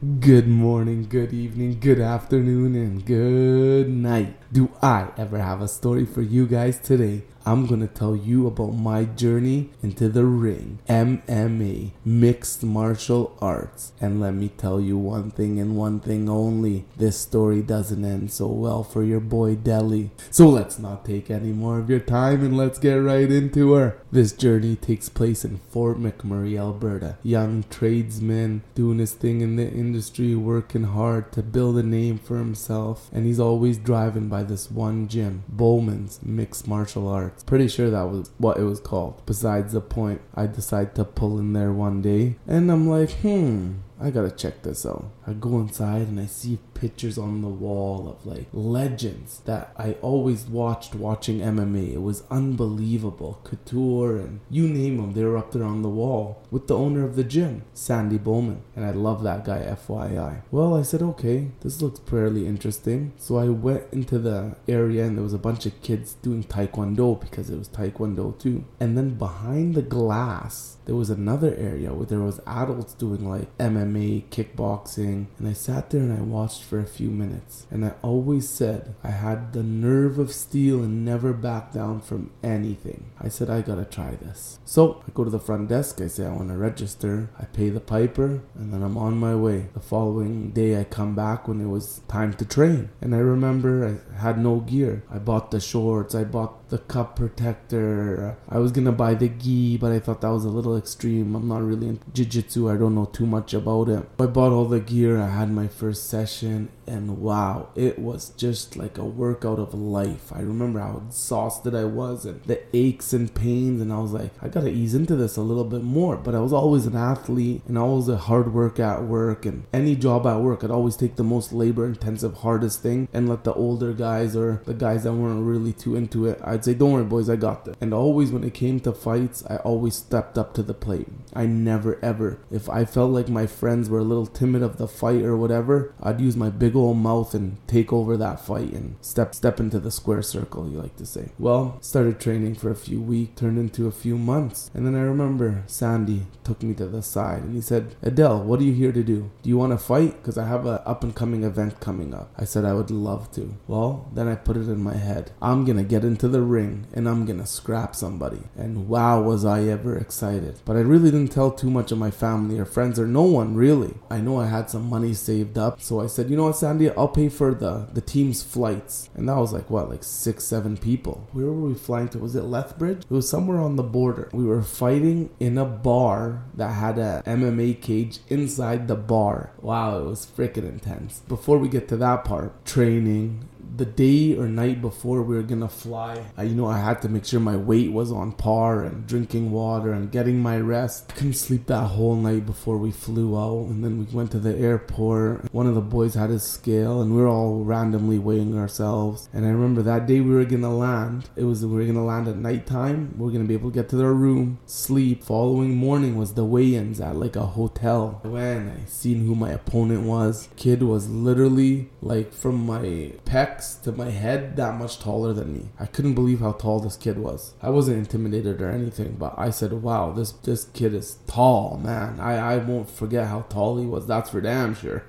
[0.00, 4.34] Good morning, good evening, good afternoon, and good night.
[4.50, 7.24] Do I ever have a story for you guys today?
[7.50, 13.90] I'm gonna tell you about my journey into the ring, MMA, mixed martial arts.
[14.00, 18.30] And let me tell you one thing and one thing only this story doesn't end
[18.30, 20.12] so well for your boy Deli.
[20.30, 23.96] So let's not take any more of your time and let's get right into her.
[24.12, 27.16] This journey takes place in Fort McMurray, Alberta.
[27.24, 32.38] Young tradesman doing his thing in the industry, working hard to build a name for
[32.38, 37.39] himself, and he's always driving by this one gym, Bowman's Mixed Martial Arts.
[37.46, 39.22] Pretty sure that was what it was called.
[39.26, 43.72] Besides the point, I decide to pull in there one day, and I'm like, hmm,
[44.02, 45.10] I gotta check this out.
[45.26, 49.92] I go inside and I see pictures on the wall of like legends that I
[50.00, 51.92] always watched watching MMA.
[51.92, 53.40] It was unbelievable.
[53.44, 57.04] Couture and you name them, they were up there on the wall with the owner
[57.04, 58.62] of the gym, Sandy Bowman.
[58.74, 60.42] And I love that guy, FYI.
[60.50, 63.12] Well, I said, okay, this looks fairly interesting.
[63.18, 67.20] So I went into the area and there was a bunch of kids doing Taekwondo
[67.20, 68.64] because it was Taekwondo too.
[68.80, 73.56] And then behind the glass, there was another area where there was adults doing like
[73.58, 73.89] MMA,
[74.30, 77.66] kickboxing, and I sat there and I watched for a few minutes.
[77.70, 82.30] And I always said I had the nerve of steel and never backed down from
[82.42, 83.10] anything.
[83.20, 84.58] I said I gotta try this.
[84.64, 87.80] So I go to the front desk, I say I wanna register, I pay the
[87.80, 89.68] piper, and then I'm on my way.
[89.74, 92.90] The following day I come back when it was time to train.
[93.00, 95.02] And I remember I had no gear.
[95.10, 98.36] I bought the shorts, I bought the cup protector.
[98.48, 101.34] I was gonna buy the gi, but I thought that was a little extreme.
[101.34, 102.70] I'm not really into jiu-jitsu.
[102.70, 104.08] I don't know too much about it.
[104.18, 105.20] I bought all the gear.
[105.20, 110.32] I had my first session, and wow, it was just like a workout of life.
[110.32, 114.30] I remember how exhausted I was and the aches and pains, and I was like,
[114.40, 116.16] I gotta ease into this a little bit more.
[116.16, 119.96] But I was always an athlete, and always a hard work at work, and any
[119.96, 123.92] job at work, I'd always take the most labor-intensive, hardest thing, and let the older
[123.92, 127.30] guys or the guys that weren't really too into it, I'd say, "Don't worry, boys,
[127.30, 130.62] I got this." And always when it came to fights, I always stepped up to
[130.62, 131.08] the plate.
[131.34, 134.86] I never ever, if I felt like my friends were a little timid of the
[134.86, 138.96] fight or whatever, I'd use my big old mouth and take over that fight and
[139.00, 140.68] step step into the square circle.
[140.68, 141.30] You like to say.
[141.38, 145.00] Well, started training for a few weeks, turned into a few months, and then I
[145.00, 148.92] remember Sandy took me to the side and he said, "Adele, what are you here
[148.92, 149.30] to do?
[149.42, 150.20] Do you want to fight?
[150.20, 153.32] Because I have an up and coming event coming up." I said I would love
[153.32, 153.54] to.
[153.66, 155.30] Well, then I put it in my head.
[155.40, 158.42] I'm gonna get into the ring and I'm gonna scrap somebody.
[158.56, 160.60] And wow, was I ever excited.
[160.64, 163.54] But I really didn't tell too much of my family or friends or no one
[163.54, 163.94] really.
[164.10, 166.90] I know I had some money saved up, so I said, you know what, Sandy,
[166.90, 169.08] I'll pay for the, the team's flights.
[169.14, 171.28] And that was like what, like six, seven people.
[171.32, 172.18] Where were we flying to?
[172.18, 173.02] Was it Lethbridge?
[173.04, 174.28] It was somewhere on the border.
[174.32, 179.52] We were fighting in a bar that had a MMA cage inside the bar.
[179.60, 181.20] Wow, it was freaking intense.
[181.28, 185.68] Before we get to that part, training, the day or night before we were gonna
[185.68, 189.06] fly, I, you know, I had to make sure my weight was on par and
[189.06, 191.08] drinking water and getting my rest.
[191.14, 194.56] Couldn't sleep that whole night before we flew out, and then we went to the
[194.56, 195.52] airport.
[195.52, 199.28] One of the boys had his scale, and we were all randomly weighing ourselves.
[199.32, 201.28] And I remember that day we were gonna land.
[201.36, 203.14] It was we were gonna land at nighttime.
[203.16, 205.24] We are gonna be able to get to our room, sleep.
[205.24, 208.20] Following morning was the weigh-ins at like a hotel.
[208.22, 213.12] When I seen who my opponent was, kid was literally like from my
[213.60, 215.68] pecs to my head that much taller than me.
[215.78, 217.54] I couldn't believe how tall this kid was.
[217.62, 222.20] I wasn't intimidated or anything, but I said, "Wow, this this kid is tall, man.
[222.20, 224.06] I I won't forget how tall he was.
[224.06, 225.04] That's for damn sure."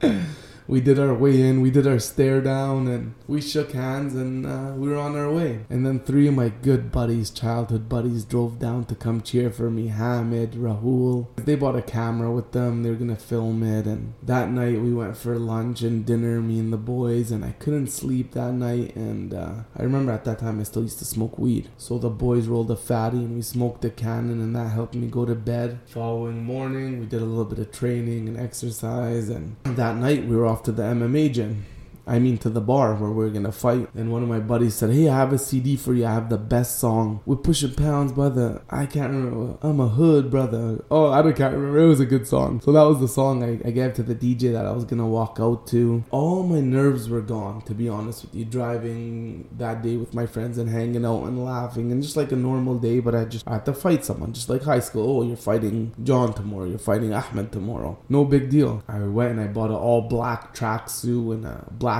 [0.66, 4.46] we did our weigh in, we did our stare down, and we shook hands, and
[4.46, 5.64] uh, we were on our way.
[5.68, 9.70] And then three of my good buddies, childhood buddies, drove down to come cheer for
[9.70, 9.88] me.
[9.88, 11.28] Hamid, Rahul.
[11.36, 12.82] They bought a camera with them.
[12.82, 13.86] They were gonna film it.
[13.86, 17.30] And that night we went for lunch and dinner, me and the boys.
[17.30, 18.96] And I couldn't sleep that night.
[18.96, 21.68] And uh, I remember at that time I still used to smoke weed.
[21.76, 25.08] So the boys rolled a fatty, and we smoked a cannon, and that helped me
[25.08, 25.80] go to bed.
[25.86, 29.28] Following morning, we did a little bit of training and exercise.
[29.28, 31.73] And that night we were off to the MMA gym.
[32.06, 33.88] I mean, to the bar where we are gonna fight.
[33.94, 36.06] And one of my buddies said, Hey, I have a CD for you.
[36.06, 37.20] I have the best song.
[37.26, 38.62] We're pushing pounds, brother.
[38.70, 39.58] I can't remember.
[39.62, 40.84] I'm a hood, brother.
[40.90, 41.78] Oh, I don't can't remember.
[41.78, 42.60] It was a good song.
[42.60, 45.06] So that was the song I, I gave to the DJ that I was gonna
[45.06, 46.04] walk out to.
[46.10, 48.44] All my nerves were gone, to be honest with you.
[48.44, 52.36] Driving that day with my friends and hanging out and laughing and just like a
[52.36, 55.18] normal day, but I just I had to fight someone, just like high school.
[55.18, 56.66] Oh, you're fighting John tomorrow.
[56.66, 57.98] You're fighting Ahmed tomorrow.
[58.08, 58.82] No big deal.
[58.88, 61.93] I went and I bought an all black tracksuit and a black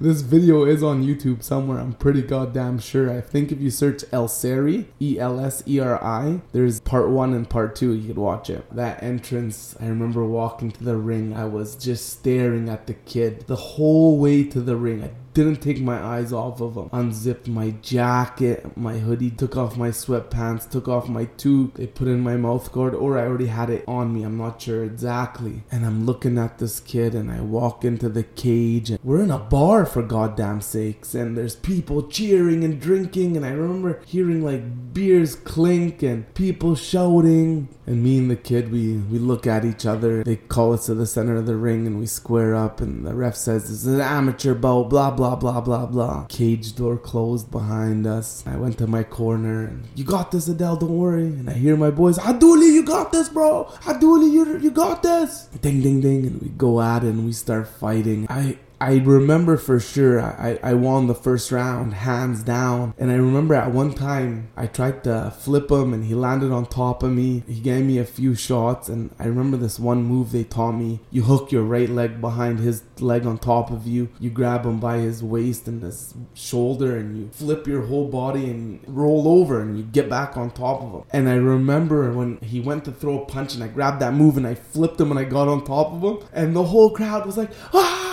[0.00, 1.78] This video is on YouTube somewhere.
[1.78, 3.10] I'm pretty goddamn sure.
[3.10, 7.08] I think if you search El Seri, E L S E R I, there's part
[7.08, 7.94] one and part two.
[7.94, 8.66] You could watch it.
[8.74, 11.32] That entrance, I remember walking to the ring.
[11.34, 15.04] I was just staring at the kid the whole way to the ring.
[15.04, 16.88] I didn't take my eyes off of him.
[16.92, 21.74] Unzipped my jacket, my hoodie, took off my sweatpants, took off my tube.
[21.74, 24.22] They put in my mouth guard, or I already had it on me.
[24.22, 25.64] I'm not sure exactly.
[25.70, 28.90] And I'm looking at this kid, and I walk into the cage.
[28.90, 33.36] And we're in a bar for goddamn sakes, and there's people cheering and drinking.
[33.36, 37.68] And I remember hearing like beers clink and people shouting.
[37.86, 40.24] And me and the kid, we we look at each other.
[40.24, 42.80] They call us to the center of the ring, and we square up.
[42.80, 46.26] And the ref says, "This is an amateur bout." Blah blah blah blah blah blah.
[46.28, 48.44] Cage door closed behind us.
[48.46, 50.76] I went to my corner and you got this, Adele.
[50.76, 51.28] Don't worry.
[51.28, 53.64] And I hear my boys, Aduli, you got this, bro.
[53.88, 55.46] Aduli, you you got this.
[55.62, 58.26] Ding ding ding, and we go at it and we start fighting.
[58.28, 62.92] I I remember for sure I, I won the first round hands down.
[62.98, 66.66] And I remember at one time I tried to flip him and he landed on
[66.66, 67.44] top of me.
[67.46, 71.00] He gave me a few shots and I remember this one move they taught me.
[71.10, 74.10] You hook your right leg behind his leg on top of you.
[74.20, 78.50] You grab him by his waist and his shoulder and you flip your whole body
[78.50, 81.02] and roll over and you get back on top of him.
[81.10, 84.36] And I remember when he went to throw a punch and I grabbed that move
[84.36, 87.24] and I flipped him and I got on top of him and the whole crowd
[87.24, 88.03] was like, ah!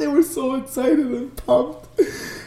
[0.00, 1.86] They were so excited and pumped.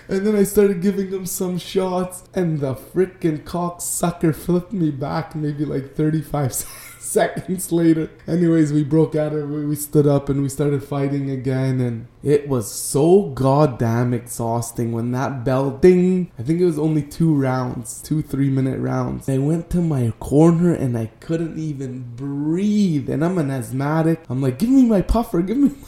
[0.10, 5.34] And then I started giving them some shots, and the freaking cocksucker flipped me back
[5.34, 6.54] maybe like 35
[7.00, 8.10] seconds later.
[8.28, 12.08] Anyways, we broke out of it, we stood up and we started fighting again, and
[12.22, 16.32] it was so goddamn exhausting when that bell ding.
[16.38, 19.30] I think it was only two rounds, two three minute rounds.
[19.30, 24.24] I went to my corner and I couldn't even breathe, and I'm an asthmatic.
[24.28, 25.88] I'm like, give me my puffer, give me my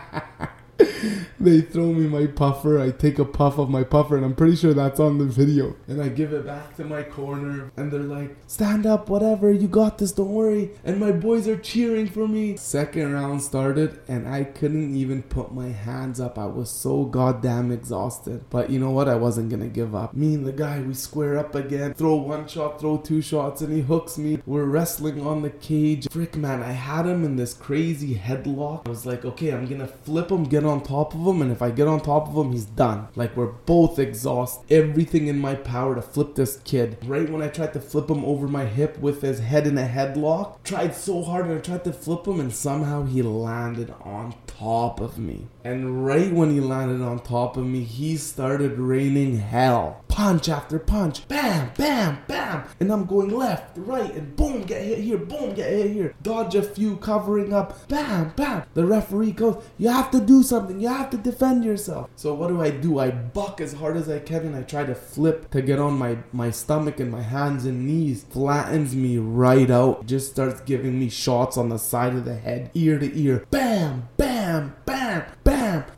[1.43, 2.79] they throw me my puffer.
[2.79, 5.75] I take a puff of my puffer, and I'm pretty sure that's on the video.
[5.87, 9.51] And I give it back to my corner, and they're like, "Stand up, whatever.
[9.51, 10.11] You got this.
[10.11, 12.57] Don't worry." And my boys are cheering for me.
[12.57, 16.37] Second round started, and I couldn't even put my hands up.
[16.37, 18.43] I was so goddamn exhausted.
[18.49, 19.09] But you know what?
[19.09, 20.13] I wasn't gonna give up.
[20.13, 21.93] Me and the guy, we square up again.
[21.93, 24.39] Throw one shot, throw two shots, and he hooks me.
[24.45, 26.07] We're wrestling on the cage.
[26.09, 28.87] Frick, man, I had him in this crazy headlock.
[28.87, 31.51] I was like, okay, I'm gonna flip him, get on top of him him, and
[31.51, 33.07] if I get on top of him, he's done.
[33.15, 34.71] Like we're both exhausted.
[34.71, 36.97] Everything in my power to flip this kid.
[37.03, 39.87] Right when I tried to flip him over my hip with his head in a
[39.87, 44.35] headlock, tried so hard and I tried to flip him, and somehow he landed on
[44.47, 45.47] top of me.
[45.63, 50.03] And right when he landed on top of me, he started raining hell.
[50.11, 51.25] Punch after punch.
[51.29, 52.65] Bam, bam, bam.
[52.81, 56.13] And I'm going left, right, and boom, get hit here, boom, get hit here.
[56.21, 57.87] Dodge a few, covering up.
[57.87, 58.63] Bam, bam.
[58.73, 60.79] The referee goes, You have to do something.
[60.81, 62.09] You have to defend yourself.
[62.17, 62.99] So what do I do?
[62.99, 65.97] I buck as hard as I can and I try to flip to get on
[65.97, 68.25] my, my stomach and my hands and knees.
[68.29, 70.05] Flattens me right out.
[70.05, 73.45] Just starts giving me shots on the side of the head, ear to ear.
[73.49, 74.75] Bam, bam.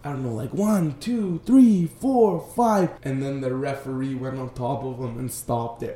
[0.06, 2.90] I don't know, like one, two, three, four, five.
[3.04, 5.96] And then the referee went on top of him and stopped it.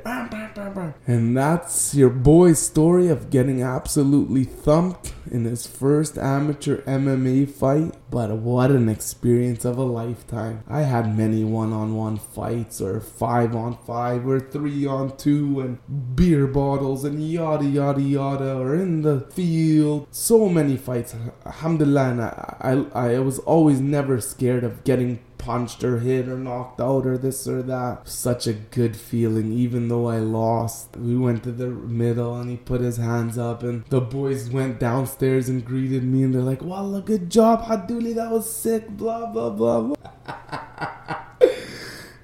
[1.06, 7.94] And that's your boy's story of getting absolutely thumped in his first amateur MMA fight.
[8.10, 10.62] But what an experience of a lifetime.
[10.66, 15.60] I had many one on one fights, or five on five, or three on two,
[15.60, 20.08] and beer bottles, and yada yada yada, or in the field.
[20.10, 21.14] So many fights.
[21.44, 26.80] Alhamdulillah, I, I, I was always never scared of getting punched or hit or knocked
[26.80, 28.08] out or this or that.
[28.08, 30.96] Such a good feeling, even though I lost.
[30.96, 34.78] We went to the middle and he put his hands up, and the boys went
[34.78, 39.26] downstairs and greeted me, and they're like, Wallah, good job, Haduli, that was sick, blah,
[39.26, 41.14] blah, blah, blah.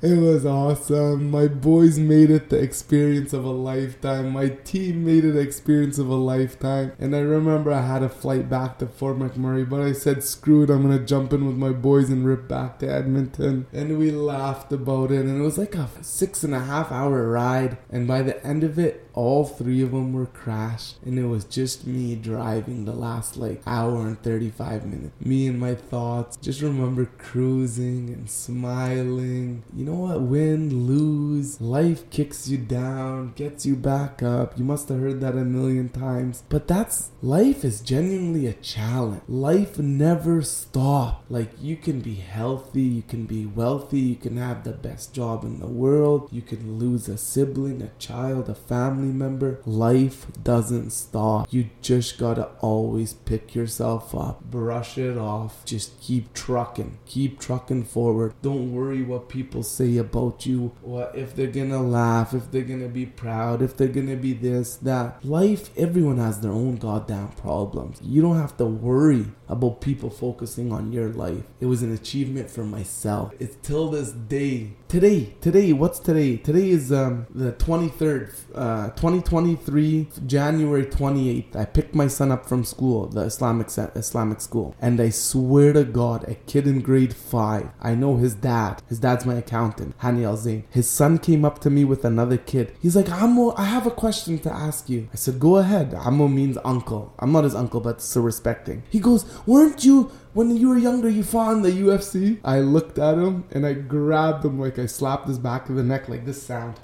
[0.05, 1.31] It was awesome.
[1.31, 4.33] My boys made it the experience of a lifetime.
[4.33, 6.93] My team made it the experience of a lifetime.
[6.99, 10.65] And I remember I had a flight back to Fort McMurray, but I said, screw
[10.65, 13.67] it, I'm gonna jump in with my boys and rip back to Edmonton.
[13.73, 15.25] And we laughed about it.
[15.25, 17.79] And it was like a six and a half hour ride.
[17.89, 20.97] And by the end of it, all three of them were crashed.
[21.03, 25.15] And it was just me driving the last like hour and 35 minutes.
[25.25, 26.37] Me and my thoughts.
[26.37, 29.63] Just remember cruising and smiling.
[29.75, 30.23] You know know what?
[30.23, 34.59] Win, lose, life kicks you down, gets you back up.
[34.59, 36.43] You must have heard that a million times.
[36.49, 39.23] But that's life is genuinely a challenge.
[39.29, 41.25] Life never stops.
[41.29, 45.45] Like you can be healthy, you can be wealthy, you can have the best job
[45.45, 50.27] in the world, you can lose a sibling, a child, a family family member, life
[50.43, 51.47] doesn't stop.
[51.51, 57.85] You just gotta always pick yourself up, brush it off, just keep trucking, keep trucking
[57.85, 58.35] forward.
[58.43, 62.89] Don't worry what people say about you, or if they're gonna laugh, if they're gonna
[62.89, 65.25] be proud, if they're gonna be this, that.
[65.25, 67.99] Life, everyone has their own goddamn problems.
[68.03, 71.45] You don't have to worry about people focusing on your life.
[71.61, 73.33] It was an achievement for myself.
[73.39, 74.73] It's till this day.
[74.89, 76.37] Today, today, what's today?
[76.37, 81.57] Today is um, the 23rd, uh, 2023, January 28th.
[81.57, 85.85] I picked my son up from school, the Islamic Islamic school, and I swear to
[85.85, 87.71] God, a kid in grade five.
[87.81, 88.83] I know his dad.
[88.89, 90.65] His dad's my accountant, Hani Al Zain.
[90.71, 92.75] His son came up to me with another kid.
[92.81, 95.09] He's like, Amo, I have a question to ask you.
[95.13, 95.95] I said, Go ahead.
[95.95, 97.13] Amo means uncle.
[97.19, 98.83] I'm not his uncle, but so respecting.
[98.91, 102.39] He goes, Weren't you when you were younger you fought in the UFC?
[102.45, 105.83] I looked at him and I grabbed him like I slapped his back of the
[105.83, 106.81] neck like this sound.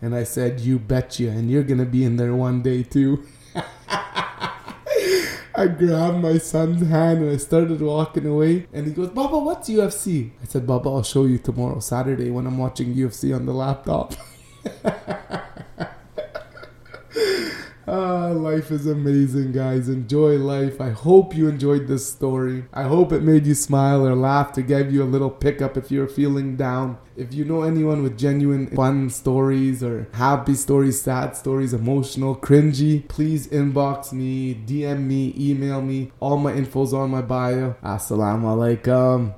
[0.00, 3.24] And I said, You betcha, and you're gonna be in there one day too.
[5.56, 8.66] I grabbed my son's hand and I started walking away.
[8.72, 10.32] And he goes, Baba, what's UFC?
[10.42, 14.14] I said, Baba, I'll show you tomorrow, Saturday, when I'm watching UFC on the laptop.
[17.86, 19.88] Ah, life is amazing, guys.
[19.88, 20.80] Enjoy life.
[20.80, 22.64] I hope you enjoyed this story.
[22.72, 25.90] I hope it made you smile or laugh to give you a little pickup if
[25.90, 26.98] you're feeling down.
[27.16, 33.06] If you know anyone with genuine fun stories or happy stories, sad stories, emotional, cringy,
[33.08, 36.10] please inbox me, DM me, email me.
[36.20, 37.76] All my info's on my bio.
[37.82, 39.32] Assalamu alaikum.